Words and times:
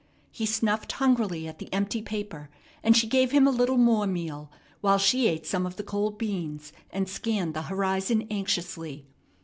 He 0.31 0.47
snuffed 0.47 0.93
hungrily 0.93 1.47
at 1.47 1.59
the 1.59 1.71
empty 1.71 2.01
paper, 2.01 2.49
and 2.81 2.97
she 2.97 3.05
gave 3.05 3.29
him 3.29 3.45
a 3.45 3.51
little 3.51 3.77
more 3.77 4.07
meal, 4.07 4.49
while 4.79 4.97
she 4.97 5.27
ate 5.27 5.45
some 5.45 5.63
of 5.63 5.75
the 5.75 5.83
cold 5.83 6.17
beans, 6.17 6.73
and 6.89 7.07
scanned 7.07 7.53
the 7.53 7.61
horizon 7.69 8.25
anxiously. 8.31 9.05